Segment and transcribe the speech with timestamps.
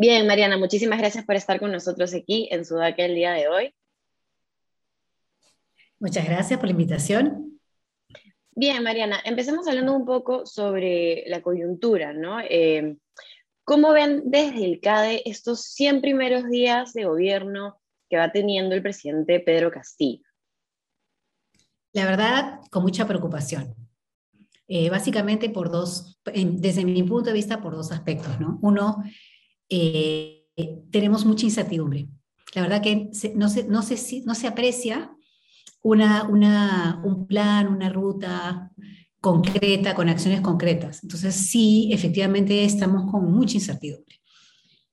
[0.00, 3.74] Bien, Mariana, muchísimas gracias por estar con nosotros aquí en Sudaca el día de hoy.
[5.98, 7.58] Muchas gracias por la invitación.
[8.52, 12.38] Bien, Mariana, empecemos hablando un poco sobre la coyuntura, ¿no?
[12.38, 12.96] Eh,
[13.64, 18.82] ¿Cómo ven desde el CADE estos 100 primeros días de gobierno que va teniendo el
[18.82, 20.22] presidente Pedro Castillo?
[21.92, 23.74] La verdad, con mucha preocupación.
[24.68, 28.60] Eh, básicamente por dos, desde mi punto de vista, por dos aspectos, ¿no?
[28.62, 29.02] Uno,
[29.68, 30.46] eh,
[30.90, 32.08] tenemos mucha incertidumbre.
[32.54, 35.10] La verdad que no, se, no, se, no se aprecia
[35.82, 38.72] una, una, un plan, una ruta
[39.20, 41.02] concreta, con acciones concretas.
[41.02, 44.20] Entonces, sí, efectivamente estamos con mucha incertidumbre.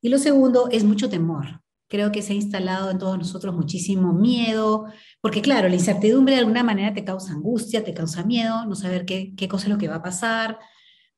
[0.02, 1.62] Y lo segundo es mucho temor.
[1.88, 4.86] Creo que se ha instalado en todos nosotros muchísimo miedo,
[5.22, 9.06] porque claro, la incertidumbre de alguna manera te causa angustia, te causa miedo, no saber
[9.06, 10.60] qué, qué cosa es lo que va a pasar.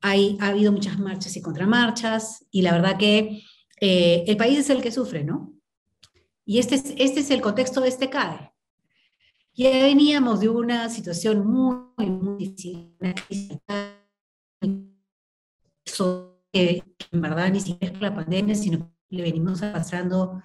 [0.09, 3.43] Hay, ha habido muchas marchas y contramarchas, y la verdad que
[3.81, 5.53] eh, el país es el que sufre, ¿no?
[6.45, 8.53] Y este es, este es el contexto de este CADE.
[9.53, 13.57] Ya veníamos de una situación muy, muy difícil, una crisis
[16.53, 18.77] que en verdad ni siquiera es la pandemia, sino
[19.09, 20.41] que le venimos pasando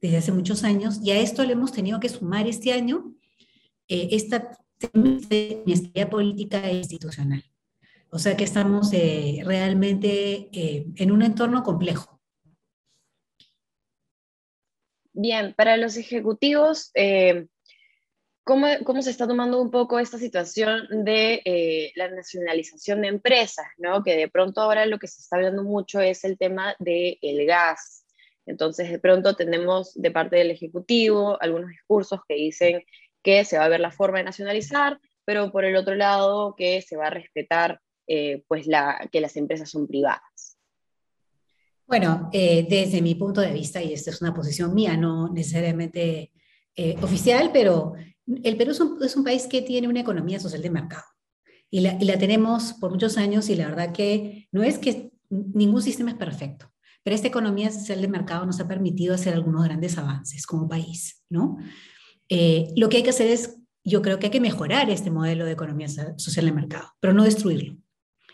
[0.00, 3.14] desde hace muchos años, y a esto le hemos tenido que sumar este año
[3.86, 4.58] eh, esta
[4.92, 7.44] inestabilidad política e institucional.
[8.14, 12.22] O sea que estamos eh, realmente eh, en un entorno complejo.
[15.12, 17.48] Bien, para los ejecutivos, eh,
[18.44, 23.66] ¿Cómo, ¿Cómo, se está tomando un poco esta situación de eh, la nacionalización de empresas?
[23.78, 24.04] ¿no?
[24.04, 27.46] Que de pronto ahora lo que se está hablando mucho es el tema del el
[27.46, 28.04] gas.
[28.44, 32.84] Entonces, de pronto tenemos de parte del Ejecutivo algunos discursos que dicen
[33.22, 36.82] que se va a ver la forma de nacionalizar, pero por el otro lado que
[36.82, 38.66] se va a respetar eh, pues
[39.10, 40.58] que las empresas son privadas.
[41.86, 46.32] Bueno, eh, desde mi punto de vista, y esta es una posición mía, no necesariamente
[47.00, 47.94] oficial, pero
[48.26, 51.04] el Perú es un, país que tiene una economía social de mercado
[51.70, 56.10] y la, tenemos por muchos años y la verdad que no es que ningún sistema
[56.10, 60.46] es perfecto, pero esta economía social de mercado nos ha permitido hacer algunos grandes avances
[60.46, 61.56] como país, ¿no?
[62.28, 65.44] Eh, lo que hay que hacer es, yo creo que hay que mejorar este modelo
[65.44, 67.76] de economía social de mercado, pero no destruirlo.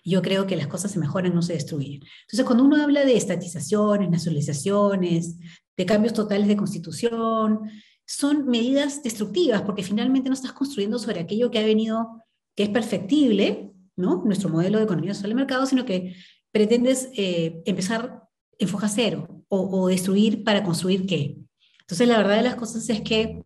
[0.04, 2.02] Yo creo que las cosas se mejoran, no se destruyen.
[2.22, 5.36] Entonces, cuando uno habla de estatizaciones, nacionalizaciones,
[5.76, 7.70] de cambios totales de constitución,
[8.06, 12.24] son medidas destructivas, porque finalmente no estás construyendo sobre aquello que ha venido,
[12.56, 14.22] que es perfectible, ¿no?
[14.24, 16.16] Nuestro modelo de economía social de mercado, sino que
[16.50, 18.24] pretendes eh, empezar
[18.58, 21.36] en foja cero o, destruir para construir qué.
[21.80, 23.42] Entonces, la verdad de las cosas es que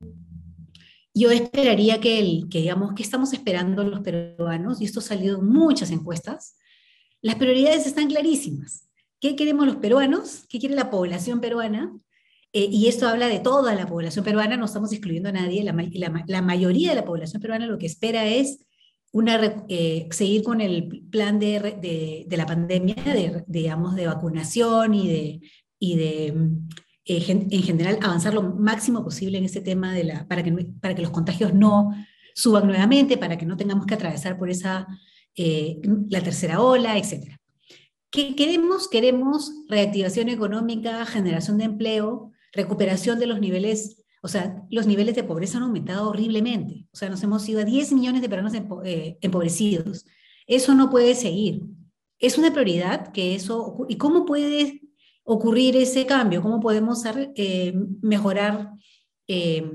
[1.15, 5.39] yo esperaría que, el, que digamos, que estamos esperando los peruanos, y esto ha salido
[5.39, 6.57] en muchas encuestas,
[7.23, 8.89] las prioridades están clarísimas.
[9.21, 10.45] ¿Qué queremos los peruanos?
[10.49, 11.97] ¿Qué quiere la población peruana?
[12.53, 16.43] Eh, y esto habla de toda la población peruana, no estamos excluyendo a nadie, la,
[16.43, 18.67] mayoría de la población peruana lo que espera es
[19.69, 25.49] eh, seguir con el plan de, la pandemia, de, digamos, de vacunación y
[25.79, 26.35] de
[27.05, 30.95] eh, en general avanzar lo máximo posible en este tema de la, para, que, para
[30.95, 31.91] que los contagios no
[32.35, 34.87] suban nuevamente, para que no tengamos que atravesar por esa,
[35.37, 37.37] la tercera ola, etc.
[38.11, 38.89] ¿Qué queremos?
[38.89, 45.25] Queremos reactivación económica, generación de empleo, recuperación de los niveles, o sea, los niveles de
[45.25, 46.87] pobreza han aumentado horriblemente.
[46.93, 48.55] O sea, nos hemos ido a 10 millones de peruanos
[48.85, 50.07] eh, empobrecidos.
[50.47, 51.63] Eso no puede seguir.
[52.21, 54.81] Es una prioridad que eso, ¿y cómo puede
[55.25, 56.43] ocurrir ese cambio?
[56.43, 57.03] ¿Cómo podemos
[57.35, 58.71] eh, mejorar
[59.27, 59.69] eh,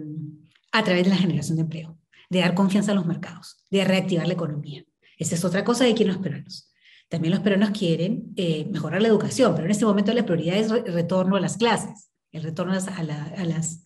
[0.72, 1.98] a través de la generación de empleo?
[2.30, 4.86] De dar confianza a los mercados, de reactivar la economía.
[5.18, 6.72] Esa es otra cosa que quieren los peruanos.
[7.10, 8.36] También los peruanos quieren
[8.72, 12.10] mejorar la educación, pero en este momento la prioridad es el retorno a las clases
[12.31, 13.84] el retorno a la, a, las,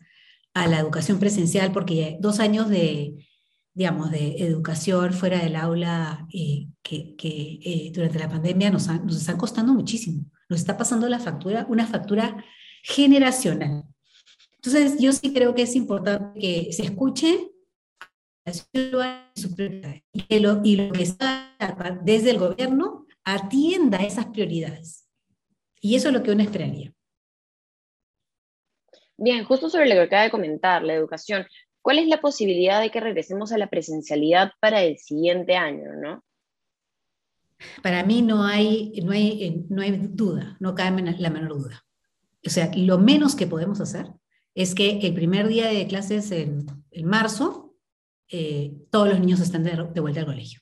[0.53, 3.27] a la educación presencial, porque dos años de,
[3.73, 9.17] digamos, de educación fuera del aula eh, que, que eh, durante la pandemia nos, nos
[9.17, 10.25] están costando muchísimo.
[10.49, 12.43] Nos está pasando la factura, una factura
[12.83, 13.83] generacional.
[14.55, 17.49] Entonces, yo sí creo que es importante que se escuche
[18.71, 21.55] y lo, lo que está
[22.03, 25.07] desde el gobierno atienda esas prioridades.
[25.79, 26.93] Y eso es lo que uno esperaría.
[29.17, 31.45] Bien, justo sobre lo que acaba de comentar, la educación,
[31.81, 36.23] ¿cuál es la posibilidad de que regresemos a la presencialidad para el siguiente año, no?
[37.81, 41.85] Para mí no hay, no hay, no hay duda, no cabe la menor duda.
[42.45, 44.07] O sea, lo menos que podemos hacer
[44.55, 46.65] es que el primer día de clases en,
[47.03, 47.75] marzo,
[48.29, 50.59] eh, todos los niños están de, vuelta al colegio.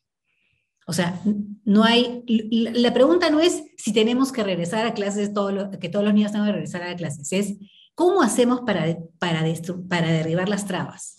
[0.87, 1.21] O sea,
[1.63, 6.03] no hay, la pregunta no es si tenemos que regresar a clases, todo que todos
[6.03, 7.57] los niños tengan que regresar a clases, es
[7.95, 9.43] cómo hacemos para, para,
[9.89, 11.15] para derribar las trabas.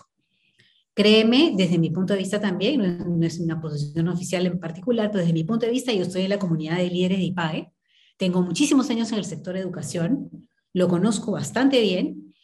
[0.94, 2.80] Créeme, desde mi punto de vista también,
[3.18, 6.22] no es, una posición oficial en particular, pero desde mi punto de vista, yo estoy
[6.22, 7.72] en la comunidad de líderes de IPAE,
[8.18, 12.34] tengo muchísimos años en el sector de educación, lo conozco bastante bien,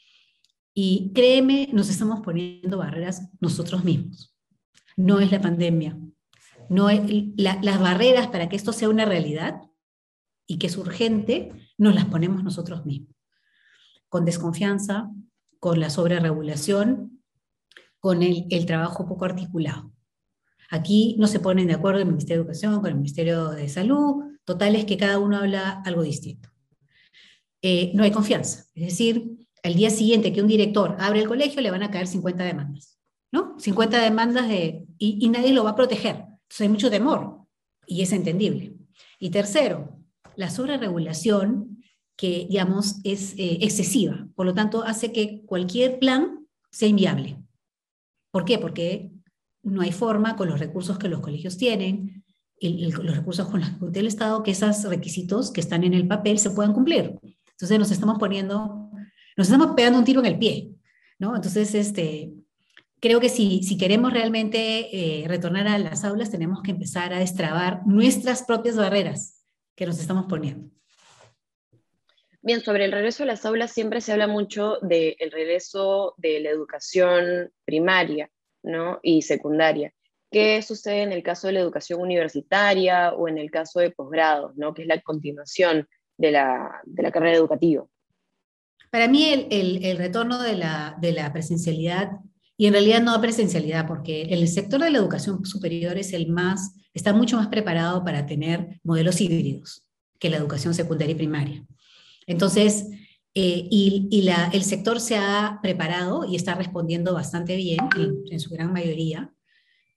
[0.73, 4.35] y créeme, nos estamos poniendo barreras nosotros mismos.
[4.97, 5.99] No es la pandemia,
[6.69, 6.89] no
[7.37, 9.61] las barreras para que esto sea una realidad
[10.47, 13.15] y que es urgente, nos las ponemos nosotros mismos.
[14.09, 15.11] Con desconfianza,
[15.61, 17.18] con la sobreregulación,
[18.01, 19.93] con el, trabajo poco articulado.
[20.71, 24.25] Aquí no se ponen de acuerdo el Ministerio de Educación con el Ministerio de Salud,
[24.45, 26.51] total es que cada uno habla algo distinto.
[27.63, 31.61] Eh, no hay confianza, es decir, el día siguiente que un director abre el colegio
[31.61, 32.99] le van a caer 50 demandas,
[33.33, 33.57] ¿no?
[33.59, 36.17] 50 demandas de, y, y nadie lo va a proteger.
[36.17, 37.47] Entonces hay mucho temor
[37.87, 38.75] y es entendible.
[39.19, 39.99] Y tercero,
[40.37, 41.83] la sobreregulación
[42.19, 44.29] que, digamos, es eh, excesiva.
[44.35, 47.39] Por lo tanto, hace que cualquier plan sea inviable.
[48.31, 48.59] ¿Por qué?
[48.59, 49.11] Porque
[49.63, 52.25] no hay forma con los recursos que los colegios tienen,
[52.61, 56.51] los recursos con los del Estado, que esos requisitos que están en el papel se
[56.51, 57.19] puedan cumplir.
[57.51, 58.91] Entonces nos estamos poniendo,
[59.37, 60.71] nos estamos pegando un tiro en el pie,
[61.19, 61.35] ¿no?
[61.35, 62.33] Entonces, este,
[63.01, 67.19] creo que si, si queremos realmente eh, retornar a las aulas, tenemos que empezar a
[67.19, 70.71] destrabar nuestras propias barreras que nos estamos poniendo.
[72.41, 76.51] Bien, sobre el regreso a las aulas siempre se habla mucho del regreso de la
[76.51, 78.31] educación primaria
[78.63, 79.01] ¿no?
[79.03, 79.93] y secundaria.
[80.31, 84.57] ¿Qué sucede en el caso de la educación universitaria o en el caso de posgrados,
[84.57, 84.73] ¿no?
[84.73, 87.87] que es la continuación de la, de la carrera educativa?
[88.91, 92.13] Para mí el, el, retorno de la, de la presencialidad
[92.57, 96.75] y en realidad no presencialidad, porque el sector de la educación superior es el más,
[96.95, 99.85] está mucho más preparado para tener modelos híbridos
[100.19, 101.68] que la educación secundaria y primaria.
[102.29, 102.87] Entonces,
[103.35, 107.79] eh, y, el sector se ha preparado y está respondiendo bastante bien,
[108.31, 109.33] en, su gran mayoría,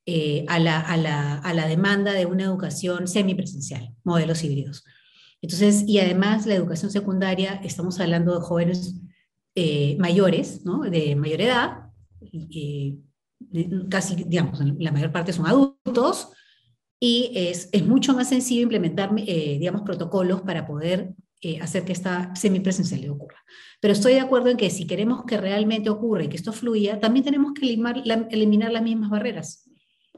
[0.06, 4.86] eh, a, la, demanda de una educación semipresencial, modelos híbridos.
[5.42, 8.96] Entonces, y además la educación secundaria, estamos hablando de jóvenes
[9.56, 11.90] eh, mayores, de mayor edad,
[13.90, 16.30] casi, digamos, la mayor parte son adultos,
[16.98, 22.36] y es, es mucho más sencillo implementar, digamos, protocolos para poder eh, hacer que esta
[22.36, 23.44] semipresencialidad ocurra.
[23.80, 27.00] Pero estoy de acuerdo en que si queremos que realmente ocurra y que esto fluya,
[27.00, 29.70] también tenemos que eliminar, eliminar las mismas barreras,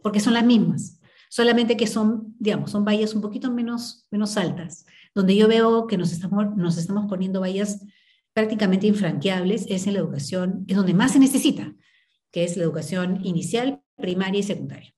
[0.02, 1.00] porque son las mismas,
[1.30, 4.86] solamente que son, digamos, son vallas un poquito menos, menos altas,
[5.16, 7.86] donde yo veo que nos estamos, nos estamos poniendo vallas
[8.34, 11.74] prácticamente infranqueables, es en la educación, es donde más se necesita,
[12.32, 14.94] que es la educación inicial, primaria y secundaria.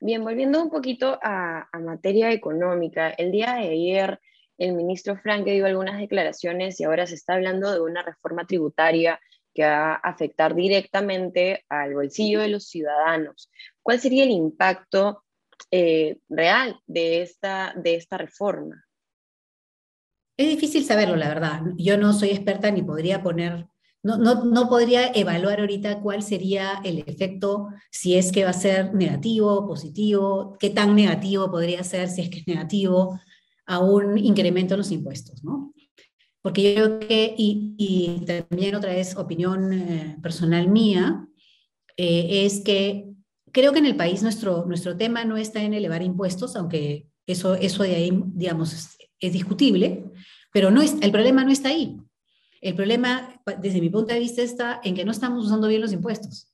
[0.00, 4.20] Bien, volviendo un poquito a, materia económica, el día de ayer
[4.56, 9.20] el ministro Franke dio algunas declaraciones y ahora se está hablando de una reforma tributaria
[9.54, 13.50] que va a afectar directamente al bolsillo de los ciudadanos.
[13.82, 15.24] ¿Cuál sería el impacto
[15.70, 18.84] eh, real de esta, de esta reforma?
[20.36, 21.62] Es difícil saberlo, la verdad.
[21.76, 23.66] Yo no soy experta ni podría poner
[24.02, 28.54] no, no, no, podría evaluar ahorita cuál sería el efecto, si es que va a
[28.54, 33.18] ser negativo, positivo, qué tan negativo podría ser si es que es negativo
[33.66, 35.74] a un incremento en los impuestos, ¿no?
[36.40, 41.26] Porque yo creo que, y, también otra vez opinión eh, personal mía,
[41.96, 43.10] eh, es que
[43.52, 47.54] creo que en el país nuestro, nuestro tema no está en elevar impuestos, aunque eso,
[47.56, 50.04] eso de ahí, digamos, es, es discutible,
[50.52, 51.98] pero no es, el problema no está ahí.
[52.60, 55.92] El problema, desde mi punto de vista, está en que no estamos usando bien los
[55.92, 56.52] impuestos.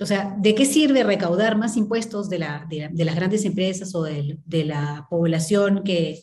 [0.00, 4.04] O sea, ¿de qué sirve recaudar más impuestos de, la, de, las grandes empresas o
[4.04, 6.22] de, la población que,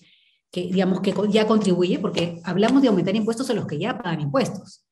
[0.53, 1.99] digamos, que ya contribuye?
[1.99, 4.85] Porque hablamos de aumentar impuestos a los que ya pagan impuestos.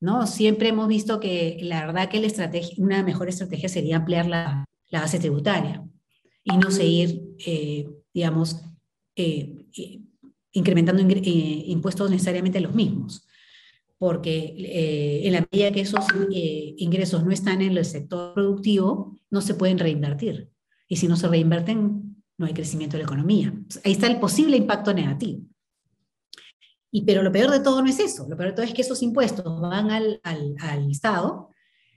[0.00, 0.26] ¿no?
[0.26, 2.32] Siempre hemos visto que la verdad que
[2.78, 5.84] una mejor estrategia sería ampliar la, la base tributaria
[6.42, 8.62] y no seguir, eh, digamos,
[9.14, 10.00] eh, eh,
[10.52, 13.27] incrementando impuestos necesariamente los mismos
[13.98, 19.16] porque eh, en la medida que esos eh, ingresos no están en el sector productivo,
[19.30, 20.50] no se pueden reinvertir.
[20.88, 23.52] Y si no se reinverten, no hay crecimiento de la economía.
[23.84, 25.42] Ahí está el posible impacto negativo.
[26.90, 28.26] Y, pero lo peor de todo no es eso.
[28.28, 31.50] Lo peor de todo es que esos impuestos van al, al, al Estado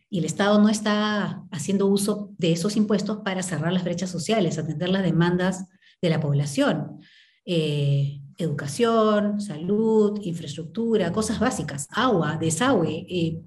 [0.09, 4.57] y el Estado no está haciendo uso de esos impuestos para cerrar las brechas sociales,
[4.57, 5.67] atender las demandas
[6.01, 6.99] de la población.
[7.45, 13.05] Eh, educación, salud, infraestructura, cosas básicas, agua, desagüe.
[13.09, 13.41] Eh,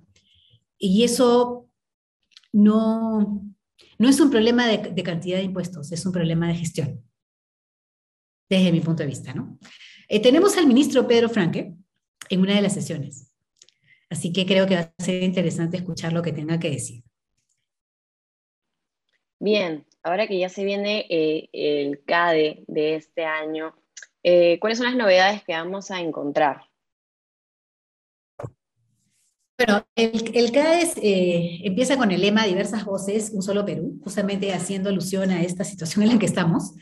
[0.79, 1.69] y eso
[2.53, 3.43] no,
[3.99, 7.03] No es un problema de, cantidad de impuestos, es un problema de gestión,
[8.49, 9.59] desde mi punto de vista, ¿no?
[10.09, 11.75] Eh, tenemos al ministro Pedro Franque
[12.29, 13.33] en una de las sesiones,
[14.11, 17.05] así que creo que va a ser interesante escuchar lo que tenga que decir.
[19.41, 23.75] Bien, ahora que ya se viene eh, el CADE de este año,
[24.25, 26.63] eh, ¿cuáles son las novedades que vamos a encontrar?
[29.57, 34.53] Bueno, el, el CADES eh, empieza con el lema Diversas voces, un solo Perú, justamente
[34.53, 36.73] haciendo alusión a esta situación en la que estamos,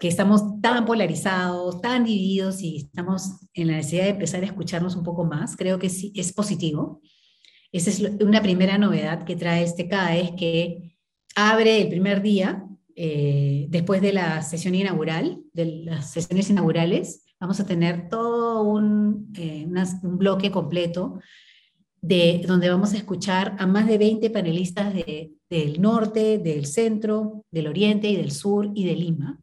[0.00, 4.96] que estamos tan polarizados, tan divididos y estamos en la necesidad de empezar a escucharnos
[4.96, 5.56] un poco más.
[5.56, 7.00] Creo que sí, es positivo.
[7.70, 10.96] Esa es una primera novedad que trae este CADES, que
[11.36, 12.64] abre el primer día,
[13.00, 19.32] eh, después de la sesión inaugural, de las sesiones inaugurales, vamos a tener todo un,
[19.38, 19.68] eh,
[20.02, 21.20] bloque completo
[22.00, 27.68] de, donde vamos a escuchar a más de 20 panelistas del norte, del centro, del
[27.68, 29.38] oriente y del sur y de Lima,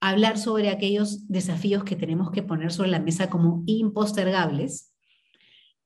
[0.00, 4.92] hablar sobre aquellos desafíos que tenemos que poner sobre la mesa como impostergables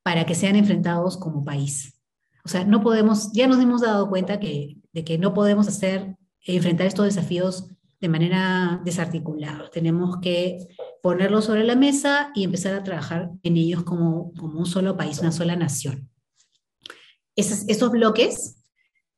[0.03, 2.01] para que sean enfrentados como país.
[2.47, 6.87] O sea, no podemos, ya nos hemos dado cuenta de que no podemos hacer, enfrentar
[6.87, 7.69] estos desafíos
[8.01, 9.71] de manera desarticulada.
[9.71, 10.69] Tenemos que
[11.03, 15.19] ponerlos sobre la mesa y empezar a trabajar en ellos como, como un solo país,
[15.19, 16.09] una sola nación.
[17.35, 18.57] Esos, esos bloques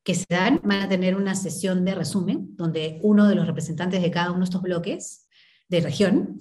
[0.03, 4.01] que se dan van a tener una sesión de resumen, donde uno de los representantes
[4.01, 5.27] de cada uno de estos bloques
[5.69, 6.39] de región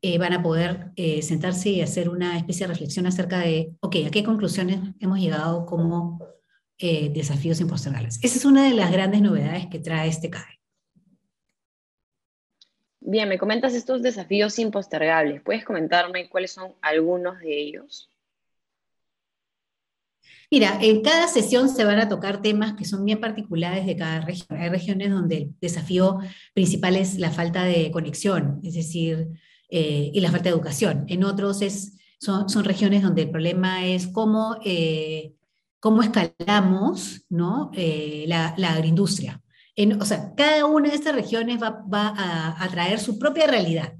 [0.00, 3.96] eh, van a poder eh, sentarse y hacer una especie de reflexión acerca de, ok,
[4.06, 6.18] ¿a qué conclusiones hemos llegado como
[6.78, 8.18] eh, desafíos impostergables?
[8.22, 10.60] Esa es una de las grandes novedades que trae este CAE.
[13.00, 15.42] Bien, me comentas estos desafíos impostergables.
[15.42, 18.08] ¿Puedes comentarme cuáles son algunos de ellos?
[20.50, 24.20] Mira, en cada sesión se van a tocar temas que son bien particulares de cada
[24.20, 24.58] región.
[24.58, 26.18] Hay regiones donde el desafío
[26.54, 29.28] principal es la falta de conexión, es decir,
[29.68, 31.06] eh, y la falta de educación.
[31.08, 35.34] En otros es, son, regiones donde el problema es cómo, eh,
[35.84, 37.70] cómo escalamos ¿no?
[37.74, 39.44] Eh, la, la agroindustria
[40.00, 41.82] o sea, cada una de estas regiones va,
[42.16, 43.94] a, traer su propia realidad,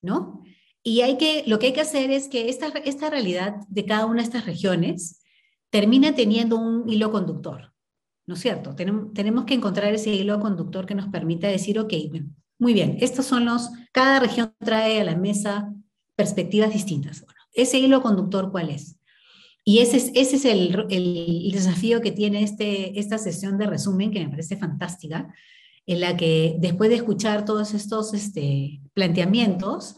[0.00, 0.42] ¿no?
[0.82, 4.06] Y hay que, lo que hay que hacer es que esta, esta realidad de cada
[4.06, 5.22] una de estas regiones
[5.70, 7.72] termina teniendo un hilo conductor,
[8.26, 8.74] ¿no es cierto?
[8.74, 11.92] Tenemos, tenemos que encontrar ese hilo conductor que nos permita decir, ok,
[12.58, 15.72] muy bien, estos son los, cada región trae a la mesa
[16.16, 17.22] perspectivas distintas.
[17.22, 18.96] Bueno, ese hilo conductor, ¿cuál es?
[19.66, 24.58] Y ese es, el, desafío que tiene este, esta sesión de resumen, que me parece
[24.58, 25.34] fantástica,
[25.86, 29.96] en la que después de escuchar todos estos este, planteamientos,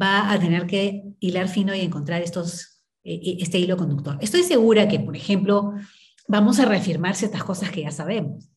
[0.00, 4.18] va a tener que hilar fino y encontrar estos, e, e, este hilo conductor.
[4.20, 5.74] Estoy segura que, por ejemplo,
[6.28, 8.48] vamos a reafirmar ciertas cosas que ya sabemos.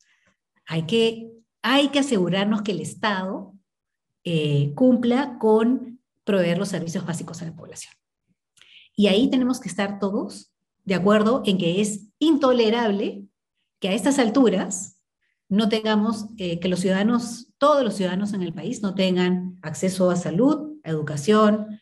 [0.67, 1.31] Hay que,
[1.63, 3.53] hay que asegurarnos que el Estado
[4.23, 7.93] eh, cumpla con proveer los servicios básicos a la población.
[9.01, 10.53] Y ahí tenemos que estar todos
[10.85, 13.25] de acuerdo en que es intolerable
[13.79, 14.99] que a estas alturas
[15.49, 20.11] no tengamos, eh, que los ciudadanos, todos los ciudadanos en el país no tengan acceso
[20.11, 21.79] a salud, a educación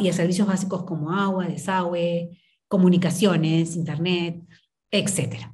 [0.00, 4.42] y a servicios básicos como agua, desagüe, comunicaciones, internet,
[4.90, 5.52] etc.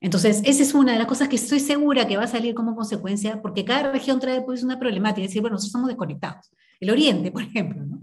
[0.00, 2.74] Entonces, esa es una de las cosas que estoy segura que va a salir como
[2.74, 6.50] consecuencia, porque cada región trae pues una problemática, es decir, bueno, nosotros somos desconectados.
[6.80, 8.00] El Oriente, por ejemplo, ¿no?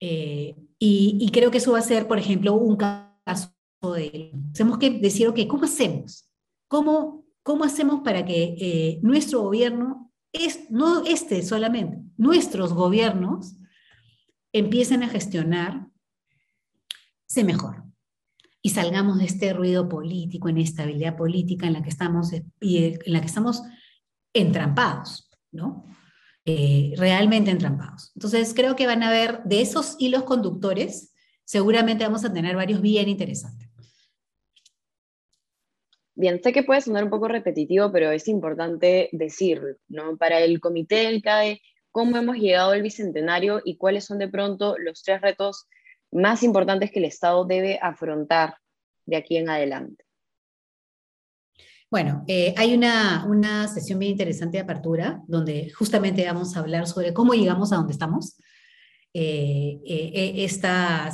[0.00, 3.52] Eh, y, creo que eso va a ser, por ejemplo, un caso
[3.94, 4.32] de...
[4.52, 6.28] Tenemos que decir, ok, ¿cómo hacemos?
[6.68, 13.56] ¿Cómo, cómo hacemos para que eh, nuestro gobierno, es, no este solamente, nuestros gobiernos
[14.52, 15.90] empiecen a gestionar
[17.26, 17.84] se mejor
[18.60, 23.26] y salgamos de este ruido político, inestabilidad política en la que estamos, en la que
[23.26, 23.62] estamos
[24.34, 25.86] entrampados, ¿no?
[26.52, 28.10] Eh, realmente entrampados.
[28.16, 31.14] Entonces, creo que van a ver de esos hilos conductores,
[31.44, 33.68] seguramente vamos a tener varios bien interesantes.
[36.16, 40.16] Bien, sé que puede sonar un poco repetitivo, pero es importante decirlo, ¿no?
[40.16, 44.76] Para el comité del CAE, ¿cómo hemos llegado al bicentenario y cuáles son de pronto
[44.76, 45.68] los tres retos
[46.10, 48.56] más importantes que el Estado debe afrontar
[49.06, 50.04] de aquí en adelante?
[51.90, 56.86] Bueno, eh, hay una, una, sesión bien interesante de apertura donde justamente vamos a hablar
[56.86, 58.36] sobre cómo llegamos a donde estamos.
[59.12, 61.10] Eh, eh, esta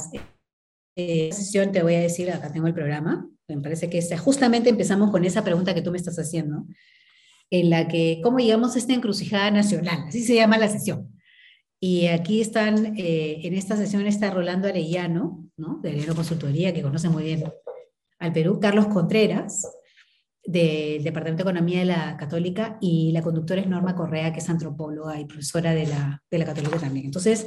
[0.94, 5.24] sesión te voy a decir, acá tengo el programa, me parece que justamente empezamos con
[5.24, 6.66] esa pregunta que tú me estás haciendo,
[7.50, 10.04] en la que, ¿cómo llegamos a esta encrucijada nacional?
[10.08, 11.10] Así se llama la sesión.
[11.80, 15.78] Y aquí están, en esta sesión está Rolando Arellano, ¿no?
[15.82, 17.44] de Arellano Consultoría, que conoce muy bien
[18.18, 19.66] al Perú, Carlos Contreras,
[20.46, 24.48] del Departamento de Economía de la Católica y la conductora es Norma Correa, que es
[24.48, 27.06] antropóloga y profesora de la, de la Católica también.
[27.06, 27.46] Entonces,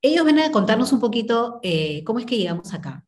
[0.00, 3.04] ellos van a contarnos un poquito eh, cómo es que llegamos acá.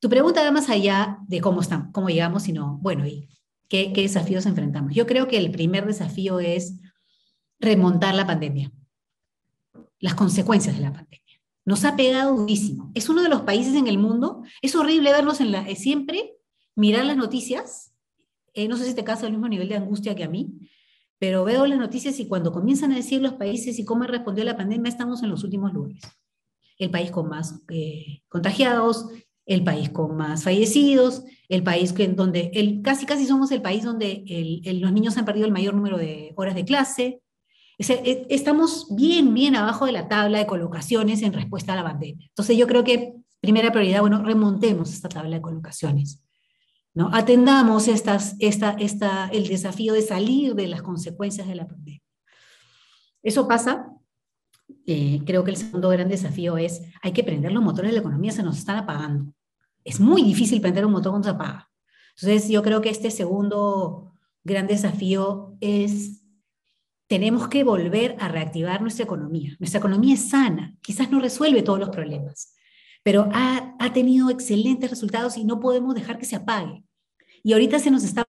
[0.00, 3.28] Tu pregunta va más allá de cómo estamos, cómo llegamos, sino, bueno, ¿y
[3.68, 4.94] qué, qué desafíos enfrentamos?
[4.94, 6.78] Yo creo que el primer desafío es
[7.58, 8.70] remontar la pandemia,
[9.98, 11.18] las consecuencias de la pandemia.
[11.64, 12.90] Nos ha pegado durísimo.
[12.94, 16.36] Es uno de los países en el mundo, es horrible verlos en la, eh, siempre,
[16.74, 17.92] mirar las noticias
[18.54, 20.52] eh, no sé si te causa el mismo nivel de angustia que a mí,
[21.18, 24.56] pero veo las noticias y cuando comienzan a decir los países y cómo respondió la
[24.56, 26.02] pandemia, estamos en los últimos lugares.
[26.78, 29.08] El país con más eh, contagiados,
[29.46, 33.82] el país con más fallecidos, el país que, donde el, casi casi somos el país
[33.82, 34.22] donde
[34.80, 37.22] los niños han perdido el mayor número de horas de clase.
[37.78, 42.26] E, estamos bien, bien abajo de la tabla de colocaciones en respuesta a la pandemia.
[42.28, 46.20] Entonces yo creo que primera prioridad, bueno, remontemos esta tabla de colocaciones.
[46.98, 47.10] ¿No?
[47.12, 52.02] Atendamos estas, esta, esta, el desafío de salir de las consecuencias de la pandemia.
[53.22, 53.92] Eso pasa,
[54.84, 58.00] eh, creo que el segundo gran desafío es, hay que prender los motores de la
[58.00, 59.32] economía, se nos están apagando.
[59.84, 61.70] Es muy difícil prender un motor cuando se apaga.
[62.16, 66.24] Entonces, yo creo que este segundo gran desafío es,
[67.06, 69.54] tenemos que volver a reactivar nuestra economía.
[69.60, 72.56] Nuestra economía es sana, quizás no resuelve todos los problemas,
[73.04, 76.82] pero ha, ha tenido excelentes resultados y no podemos dejar que se apague.
[77.48, 78.28] Y ahorita se nos está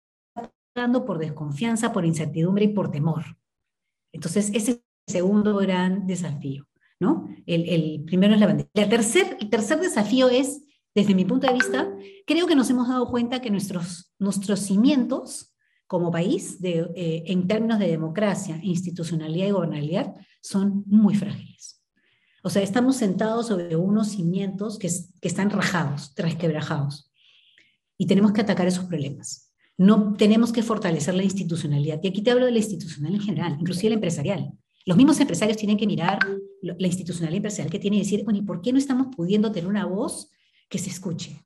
[0.76, 3.24] dando por desconfianza, por incertidumbre y por temor.
[4.12, 6.68] Entonces, ese es el segundo gran desafío,
[7.00, 7.26] ¿no?
[7.46, 8.70] El, primero es la bandera.
[8.74, 11.90] El tercer, desafío es, desde mi punto de vista,
[12.28, 15.56] creo que nos hemos dado cuenta que nuestros, nuestros cimientos
[15.88, 21.82] como país, eh, en términos de democracia, institucionalidad y gobernabilidad, son muy frágiles.
[22.44, 24.90] O sea, estamos sentados sobre unos cimientos que,
[25.22, 27.14] que están rajados, resquebrajados
[27.98, 29.54] y tenemos que atacar esos problemas.
[29.78, 32.00] No tenemos que fortalecer la institucionalidad.
[32.02, 34.52] Y aquí te hablo de la institucional en general, inclusive la empresarial.
[34.86, 36.20] Los mismos empresarios tienen que mirar
[36.62, 39.68] la institucionalidad empresarial que tiene y decir, bueno, ¿y por qué no estamos pudiendo tener
[39.68, 40.30] una voz
[40.70, 41.44] que se escuche?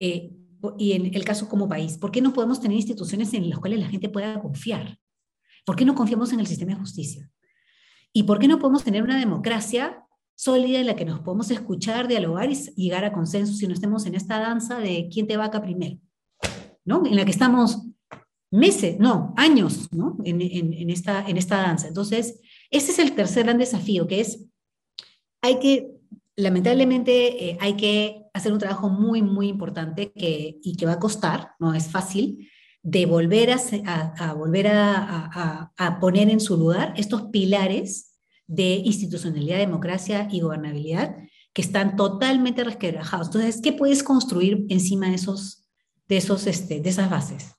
[0.00, 0.32] Eh,
[0.78, 3.78] y en el caso como país, ¿por qué no podemos tener instituciones en las cuales
[3.78, 4.98] la gente pueda confiar?
[5.64, 7.30] ¿Por qué no confiamos en el sistema de justicia?
[8.12, 10.02] ¿Y por qué no podemos tener una democracia
[10.38, 14.06] sólida en la que nos podemos escuchar, dialogar y llegar a consensos y no estemos
[14.06, 15.98] en esta danza de quién te va acá primero,
[16.84, 17.04] ¿no?
[17.04, 17.88] En la que estamos
[18.52, 20.16] meses, no, años, ¿no?
[20.24, 20.40] En,
[20.90, 21.88] esta, en esta danza.
[21.88, 24.46] Entonces, ese es el tercer gran desafío, que es,
[25.42, 25.90] hay que,
[26.36, 31.00] lamentablemente, eh, hay que hacer un trabajo muy, muy importante que, y que va a
[31.00, 32.48] costar, no es fácil,
[32.84, 38.07] de volver a, volver a poner en su lugar estos pilares
[38.48, 41.16] de institucionalidad, democracia y gobernabilidad
[41.52, 43.28] que están totalmente resquebrajados.
[43.28, 45.68] Entonces, ¿qué puedes construir encima de, esos,
[46.08, 47.54] de, esos, este, de esas bases?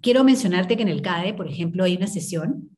[0.00, 2.70] Quiero mencionarte que en el CADE, por ejemplo, hay una sesión.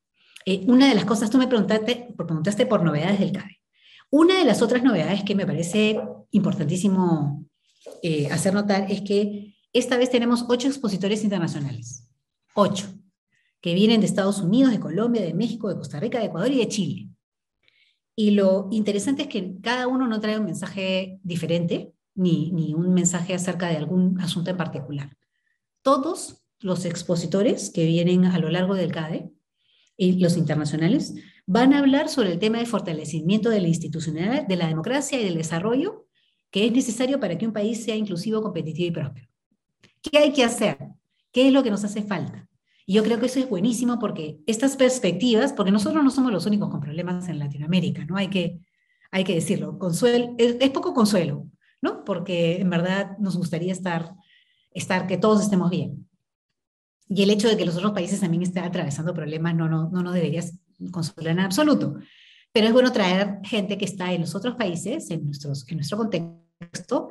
[0.46, 3.60] Eh, una de las cosas, tú me preguntaste, preguntaste por novedades del CADE.
[4.10, 6.00] Una de las otras novedades que me parece
[6.32, 7.46] importantísimo
[8.02, 12.08] eh, hacer notar es que esta vez tenemos ocho expositores internacionales.
[12.54, 12.86] Ocho.
[13.60, 16.58] Que vienen de Estados Unidos, de Colombia, de México, de Costa Rica, de Ecuador y
[16.58, 17.11] de Chile.
[18.14, 22.92] Y lo interesante es que cada uno no trae un mensaje diferente, ni, ni un
[22.92, 25.16] mensaje acerca de algún asunto en particular.
[25.82, 29.32] Todos los expositores que vienen a lo largo del CADE
[29.96, 31.14] y los internacionales
[31.46, 35.24] van a hablar sobre el tema de fortalecimiento de la institucionalidad, de la democracia y
[35.24, 36.06] del desarrollo
[36.52, 39.28] que es necesario para que un país sea inclusivo, competitivo y próspero.
[40.02, 40.76] ¿Qué hay que hacer?
[41.32, 42.46] ¿Qué es lo que nos hace falta?
[42.86, 46.46] Y yo creo que eso es buenísimo porque estas perspectivas, porque nosotros no somos los
[46.46, 48.16] únicos con problemas en Latinoamérica, ¿no?
[48.16, 48.58] Hay que,
[49.10, 49.78] hay que decirlo.
[49.78, 51.46] Consuelo, es, poco consuelo,
[51.80, 52.04] ¿no?
[52.04, 54.14] Porque en verdad nos gustaría estar,
[54.72, 56.08] estar, que todos estemos bien.
[57.08, 60.02] Y el hecho de que los otros países también estén atravesando problemas no, no, no
[60.02, 60.42] nos debería
[60.90, 61.96] consolar en absoluto.
[62.52, 65.98] Pero es bueno traer gente que está en los otros países, en, nuestros, en nuestro
[65.98, 67.10] contexto,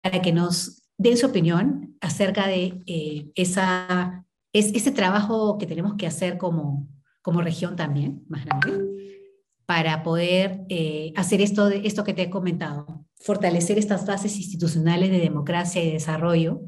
[0.00, 5.94] para que nos den su opinión acerca de eh, esa es ese trabajo que tenemos
[5.94, 6.88] que hacer como,
[7.22, 9.30] como región también, más grande,
[9.66, 15.10] para poder eh, hacer esto, de, esto que te he comentado, fortalecer estas bases institucionales
[15.10, 16.62] de democracia y desarrollo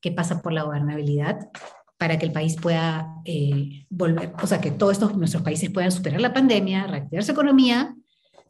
[0.00, 1.48] que pasan por la gobernabilidad
[1.96, 5.90] para que el país pueda eh, volver, o sea, que todos estos, nuestros países puedan
[5.90, 7.96] superar la pandemia, reactivar su economía,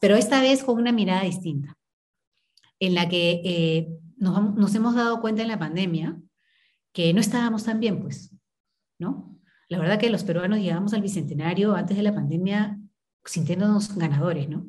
[0.01, 1.77] pero esta vez con una mirada distinta,
[2.81, 6.21] en la que eh, nos, nos hemos dado cuenta en la pandemia
[6.93, 8.35] que no estábamos tan bien, pues,
[8.99, 9.39] ¿no?
[9.69, 12.79] La verdad que los peruanos llegamos al bicentenario antes de la pandemia
[13.25, 14.67] sintiéndonos ganadores, ¿no?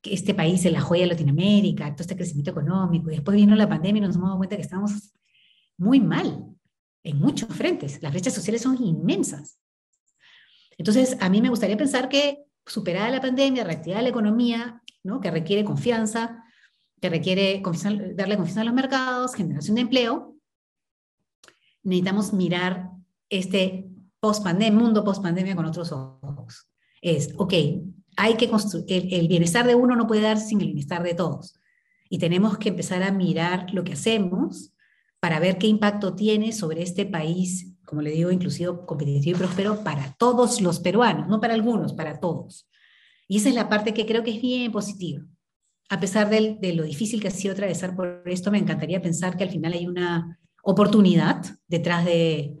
[0.00, 3.54] Que este país es la joya de Latinoamérica, todo este crecimiento económico, y después vino
[3.54, 5.12] la pandemia y nos hemos dado cuenta que estábamos
[5.76, 6.46] muy mal,
[7.02, 8.02] en muchos frentes.
[8.02, 9.58] Las brechas sociales son inmensas.
[10.78, 15.20] Entonces, a mí me gustaría pensar que superada la pandemia, reactivada la economía, ¿no?
[15.20, 16.42] que requiere confianza,
[17.00, 17.62] que requiere
[18.14, 20.36] darle confianza a los mercados, generación de empleo,
[21.82, 22.90] necesitamos mirar
[23.28, 23.90] este
[24.20, 26.68] post -pandemia, mundo post-pandemia con otros ojos.
[27.00, 27.54] Es, ok,
[28.16, 31.54] hay que construir, el, bienestar de uno no puede darse sin el bienestar de todos.
[32.08, 34.72] Y tenemos que empezar a mirar lo que hacemos
[35.20, 39.82] para ver qué impacto tiene sobre este país, como le digo, inclusive competitivo y próspero
[39.84, 42.68] para todos los peruanos, no para algunos, para todos.
[43.28, 45.22] Y esa es la parte que creo que es bien positiva.
[45.88, 49.36] A pesar de, de lo difícil que ha sido atravesar por esto, me encantaría pensar
[49.36, 52.56] que al final hay una oportunidad detrás de,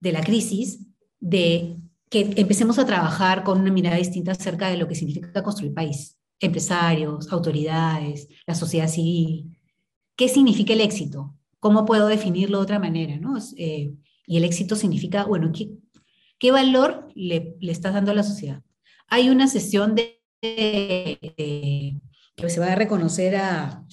[0.00, 0.86] de la crisis
[1.20, 1.78] de
[2.08, 6.18] que empecemos a trabajar con una mirada distinta acerca de lo que significa construir país.
[6.38, 9.58] Empresarios, autoridades, la sociedad civil.
[10.16, 11.34] ¿Qué significa el éxito?
[11.58, 13.16] ¿Cómo puedo definirlo de otra manera?
[13.18, 13.36] ¿no?
[13.56, 13.92] Eh,
[14.26, 15.70] y el éxito significa, bueno, ¿qué,
[16.38, 18.62] qué valor le, le, estás dando a la sociedad?
[19.08, 21.98] Hay una sesión de, que
[22.48, 23.84] se va a reconocer a,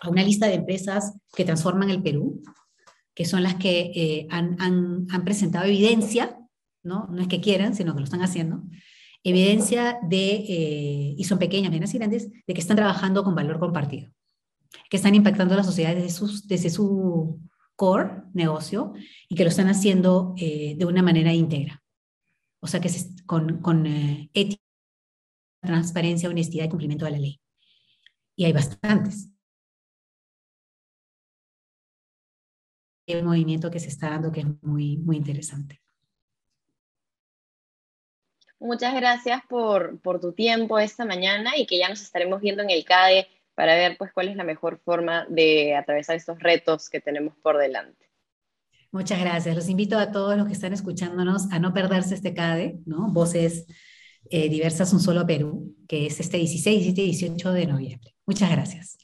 [0.00, 2.42] a, una lista de empresas que transforman el Perú,
[3.14, 6.38] que son las que eh, han, han, han presentado evidencia
[6.84, 7.08] ¿no?
[7.10, 8.62] No es que quieran, sino que lo están haciendo,
[9.24, 13.58] evidencia de, eh, y son pequeñas, medianas y grandes, de que están trabajando con valor
[13.58, 14.12] compartido,
[14.90, 17.40] que están impactando a la sociedad desde, sus, desde su
[17.74, 18.92] core negocio
[19.28, 21.82] y que lo están haciendo eh, de una manera íntegra.
[22.60, 22.90] O sea, que
[23.26, 24.62] con, con eh, ética,
[25.60, 27.40] transparencia, honestidad y cumplimiento de la ley.
[28.36, 29.30] Y hay bastantes.
[33.06, 35.80] Un movimiento que se está dando que es muy, muy interesante.
[38.64, 42.82] Muchas gracias por, tu tiempo esta mañana y que ya nos estaremos viendo en el
[42.84, 47.36] CADE para ver pues cuál es la mejor forma de atravesar estos retos que tenemos
[47.42, 48.08] por delante.
[48.90, 49.54] Muchas gracias.
[49.54, 53.12] Los invito a todos los que están escuchándonos a no perderse este CADE, ¿no?
[53.12, 53.66] Voces
[54.30, 58.14] eh, diversas, un solo Perú, que es este 16, 17 y 18 de noviembre.
[58.24, 59.03] Muchas gracias.